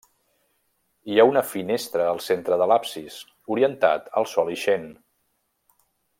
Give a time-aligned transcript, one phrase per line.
[1.11, 3.19] Hi ha una finestra al centre de l'absis,
[3.57, 4.89] orientat a sol ixent.